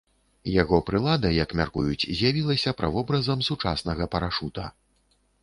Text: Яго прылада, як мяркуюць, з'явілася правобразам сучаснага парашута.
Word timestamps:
Яго 0.61 0.77
прылада, 0.87 1.29
як 1.43 1.53
мяркуюць, 1.59 2.07
з'явілася 2.17 2.75
правобразам 2.81 3.45
сучаснага 3.51 4.11
парашута. 4.17 4.65